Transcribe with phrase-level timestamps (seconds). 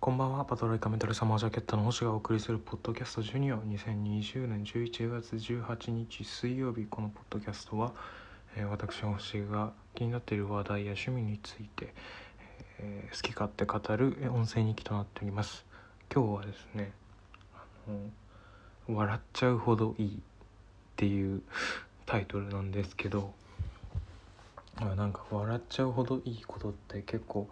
[0.00, 0.46] こんばんは。
[0.46, 3.56] パトロイカメタルサマージャケットの星がお送りするポッドキャストジュニア。
[3.56, 6.86] 2020年11月18日水曜日。
[6.86, 7.92] このポッドキャストは、
[8.56, 11.92] えー私星が気になっている話題や趣味について、
[12.78, 15.66] えー好き勝手語る音声日記となっております。
[16.10, 16.92] 今日はですね
[17.54, 17.90] あ
[18.88, 20.20] の笑っちゃうほどいいっ
[20.96, 21.42] ていう
[22.06, 23.34] タイトルなんですけど
[24.80, 27.50] まあなんか笑っちゃうほどいいことって結構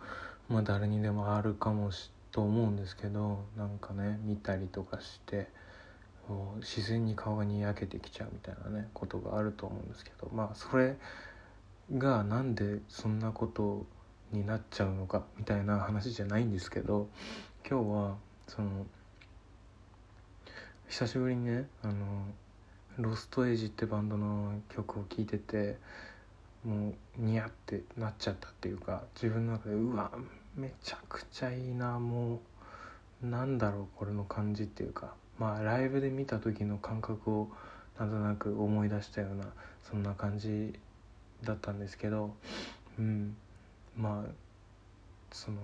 [0.49, 5.49] まあ誰にでもあるかもしれないと思うんですけどなんかね見たりとかして
[6.29, 10.97] もう自然に顔がにやけてきちゃうみたいなねことがあると思うんですけどまあそれ
[11.97, 13.87] がなんでそんなこと
[14.33, 17.09] になっちゃうのかみたいな話じゃないんですけど
[17.69, 18.87] 今日はその
[20.89, 21.95] 久しぶりにねあの
[22.99, 25.77] ロストエイジってバンドの曲を聴いてて
[26.65, 30.11] もうニヤってなっちゃったっていうか自分の中でうわ
[30.59, 32.01] めちゃくちゃいいな。
[32.01, 32.41] も
[33.23, 35.15] うなんだろうこれの感じっていうか。
[35.39, 37.49] まあライブで見た時の感覚を
[37.99, 39.45] なんとなく思い出したような
[39.89, 40.75] そんな感じ
[41.45, 42.35] だったんですけど。
[42.99, 43.37] うん。
[43.97, 44.31] まあ
[45.31, 45.59] その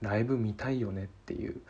[0.00, 1.60] ライブ見たいよねっていう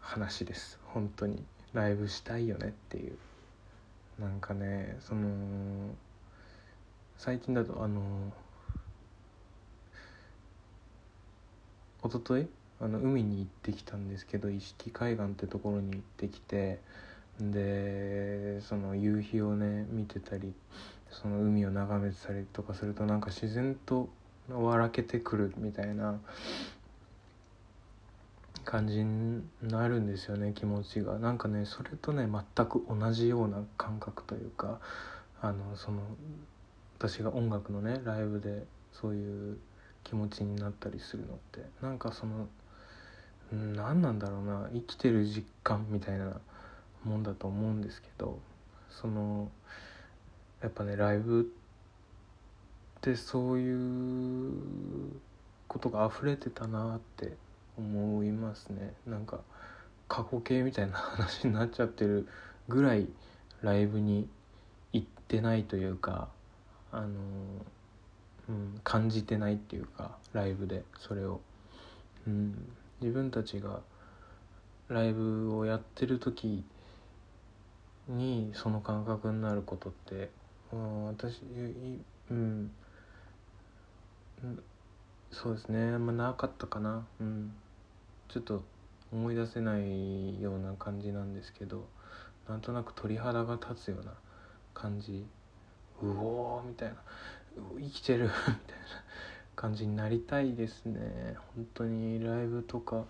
[0.00, 0.78] 話です。
[0.84, 1.42] 本当に。
[1.72, 3.16] ライブしたいよねっていう。
[4.20, 5.94] なんかねその
[7.16, 8.02] 最近だとあの
[12.02, 12.48] 一昨日？
[12.82, 16.78] あの海に行ってきたんですけど石木海岸ってところに行ってきて
[17.38, 20.54] でその夕日をね見てたり
[21.10, 24.08] その海を眺めてたりとかするとなんか自然と
[24.48, 26.18] 笑けてくるみたいな
[28.64, 31.18] 感じになるんですよね気持ちが。
[31.18, 34.80] なんかねそれとね全く同じような感覚というか
[35.42, 36.00] あのその
[36.98, 39.58] 私が音楽のねライブでそういう
[40.04, 42.48] 気持ちになったりするのってなんかその
[43.52, 46.40] 何なんだろうな生きてる実感みたいな
[47.04, 48.38] もんだと思うんですけど
[48.90, 49.50] その
[50.62, 54.52] やっぱねライブってそういう
[55.68, 57.36] ことが溢れてたなって
[57.78, 58.92] 思いますね。
[59.06, 59.40] なんか
[60.06, 62.28] 過去形みたいな話になっちゃってる
[62.68, 63.06] ぐらい
[63.62, 64.28] ライブに
[64.92, 66.28] 行ってないというか
[66.92, 67.08] あの、
[68.84, 71.40] 感じてないっていうかライブでそれを、
[72.26, 73.80] うん、自分たちが
[74.88, 76.64] ライブをやってる時
[78.08, 80.30] にその感覚になることって、
[80.72, 81.42] うん、私
[82.30, 82.70] うん。
[85.30, 87.06] そうですねあんまなかったかな。
[87.20, 87.52] うん。
[88.28, 88.62] ちょっと
[89.12, 91.88] 思い出せないような感じなんですけど
[92.48, 94.12] なんとなく鳥肌が立つような
[94.74, 95.26] 感じ。
[96.02, 96.94] うおーみたいな。
[97.78, 98.24] 生きてる。
[98.26, 98.56] みたいな
[99.56, 101.36] 感じになりたいですね。
[101.54, 103.04] 本当にライブとか。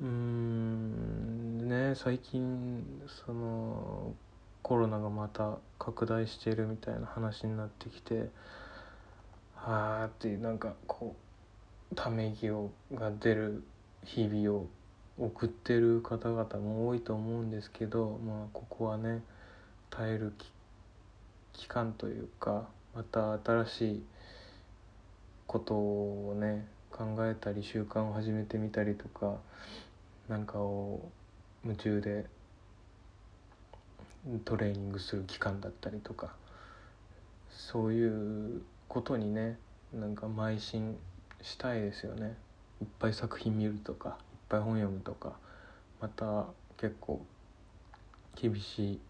[0.00, 2.82] うーんね最近
[3.26, 4.14] その
[4.62, 8.30] コロナがまた拡大してるみたいな話になってきて
[9.54, 11.14] はあっていうなんかこ
[11.92, 13.62] うため息をが出る
[14.04, 14.66] 日々を
[15.18, 19.22] 送ってる方々も多いと思うんですけどまあここはね
[19.90, 20.50] 耐える期
[21.52, 24.02] 期間というかまた新しい
[25.46, 29.36] ことをね考えたり習慣を始めてみたりとか
[30.28, 31.10] なんかを
[31.64, 32.26] 夢中で
[34.44, 36.34] トレーニングする期間だったりとか
[37.50, 39.58] そういうことにね
[39.92, 40.96] なんか邁進
[41.42, 42.36] したいですよね。
[42.80, 44.14] いっぱい作品見るとかいっ
[44.48, 45.32] ぱい本読むとか
[46.00, 46.46] また
[46.78, 47.24] 結構
[48.36, 49.00] 厳しい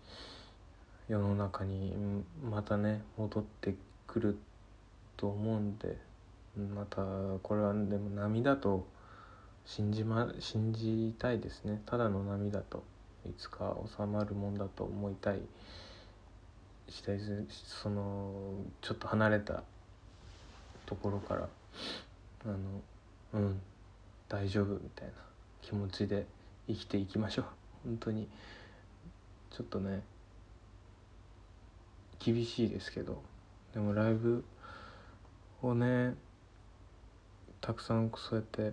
[1.11, 1.93] 世の中に
[2.49, 3.75] またね戻って
[4.07, 4.39] くる
[5.17, 5.99] と思うんで
[6.73, 7.03] また
[7.43, 8.87] これはでも波だと
[9.67, 11.83] 信じ,、ま、信じたいですね。
[11.85, 12.85] ただの波だと
[13.27, 15.41] いつか収まるもんだと思いたい。
[16.89, 18.33] 次第ですその
[18.81, 19.65] ちょっと離れた
[20.87, 21.49] ところから
[22.45, 22.57] あの
[23.35, 23.61] うん
[24.29, 25.15] 大丈夫みたいな
[25.61, 26.25] 気持ちで
[26.69, 27.45] 生きていきましょう。
[27.85, 28.29] 本当に。
[29.51, 30.05] ちょっとね
[32.21, 33.23] 厳しいですけど
[33.73, 34.45] でもライブ
[35.63, 36.15] をね
[37.61, 38.73] たくさんそうやって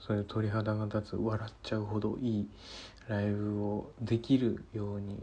[0.00, 2.48] そういう鳥肌が立つ笑っちゃうほどいい
[3.08, 5.22] ライブをできるように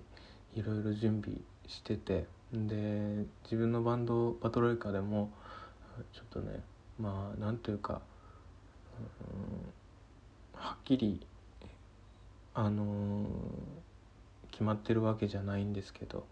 [0.56, 5.32] いろいろ準備しててで自分のバンドパトロイカでも
[6.14, 6.60] ちょっとね
[7.00, 8.02] まあなんというか、
[10.54, 11.26] うん、はっきり
[12.54, 13.85] あのー
[14.56, 16.26] 決まってるわけじゃないんですけど、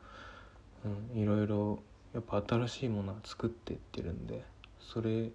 [0.86, 1.80] うん、いろいろ
[2.14, 4.46] やっぱ新しいものは作っていってるんで
[4.80, 5.30] それ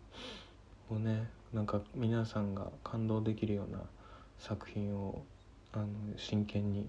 [0.90, 3.80] をねなんか皆さんが感動できるような
[4.38, 5.22] 作品を
[5.74, 5.86] あの
[6.16, 6.88] 真剣に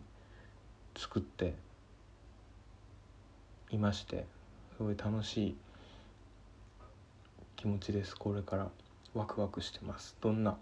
[0.97, 1.53] 作って
[3.69, 4.25] いまして
[4.77, 5.57] すごい楽しい
[7.57, 8.15] 気持ちです。
[8.15, 8.69] これから
[9.13, 10.15] ワクワクしてます。
[10.21, 10.55] どんな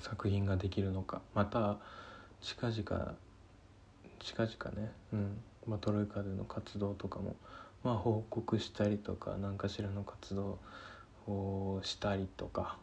[0.00, 1.78] 作品ができるのかまた
[2.40, 3.14] 近々
[4.20, 5.40] 近々ねうん。
[5.66, 7.36] まあ、トロイカでの活動とかも、
[7.84, 10.58] まあ、報告したりとか何かしらの活動
[11.26, 12.78] をしたりとか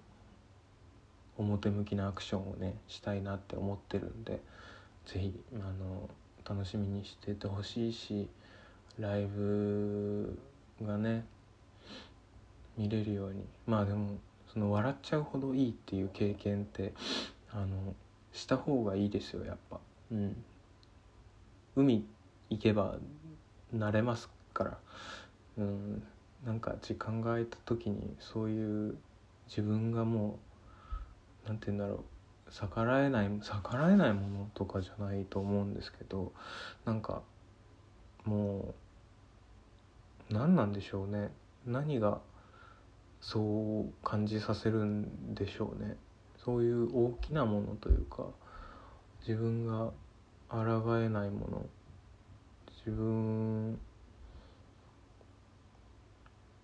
[1.38, 4.40] 表向きなアクションをねしたいなって思ってるんで
[5.06, 5.34] 是非
[6.48, 8.28] 楽しみにしててほしいし
[9.00, 10.38] ライブ
[10.84, 11.26] がね
[12.78, 14.18] 見れるようにまあでも
[14.54, 16.94] その笑っちゃうほどいいっていう経験って
[17.52, 17.94] あの
[18.34, 19.80] した方がいいですよやっぱ。
[20.12, 20.44] うん。
[21.78, 22.04] 海
[22.50, 22.98] 行けば
[23.74, 24.78] 慣れますから。
[25.60, 26.04] うん。
[26.46, 28.98] なんか時間が空いた時にそういう
[29.48, 30.40] 自分がも
[31.46, 32.04] う何て言うんだろう。
[32.50, 36.32] 逆らえない逆らえないものとかじゃないと思うんですけど
[36.86, 37.22] なんか
[38.24, 38.74] も
[40.30, 41.30] う何なんでしょうね。
[41.66, 42.22] 何が
[43.20, 45.98] そう感じさせるんでしょうね。
[46.44, 48.28] そういう大きなものというか
[49.20, 49.92] 自分が
[50.50, 51.66] 抗えないもの。
[52.86, 53.80] 自分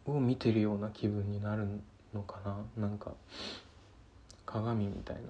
[0.05, 1.67] を見てるような気分になる
[2.13, 2.39] のか
[2.77, 2.87] な？
[2.87, 3.11] なんか
[4.45, 5.21] 鏡みたいな。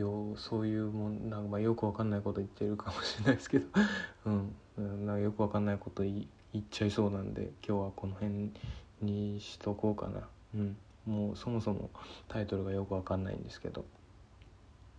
[0.00, 3.66] ようそういうもんなんかまあよくわかんないこと言ってるかもしれないですけど。
[4.26, 8.52] うん、なんかよくわかんないこと言っちゃいそうなんで今日はこの辺
[9.00, 10.28] にしとこうかな。
[10.54, 10.76] うん。
[11.06, 11.90] もうそもそも
[12.28, 13.84] タイトルがよくわかんないんですけど。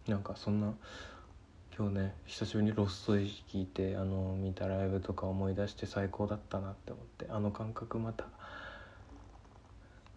[0.07, 0.73] なんかそんな
[1.77, 8.25] 今日ね久しぶりに「ロストエイジ」聞いてあの見たライブとか思い出して最高だったなって思ってあの感覚また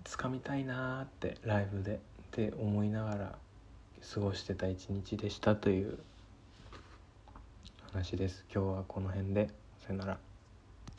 [0.05, 1.99] 掴みたいなーってライブでっ
[2.33, 3.39] て思いながら
[4.15, 5.99] 過ごしてた一日でしたという
[7.93, 8.45] 話です。
[8.53, 9.49] 今日はこの辺で
[9.87, 10.34] さよなら。